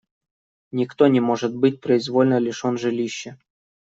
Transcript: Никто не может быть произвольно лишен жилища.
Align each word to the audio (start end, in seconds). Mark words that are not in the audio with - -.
Никто 0.71 1.05
не 1.05 1.19
может 1.19 1.55
быть 1.55 1.79
произвольно 1.79 2.39
лишен 2.39 2.75
жилища. 2.75 3.37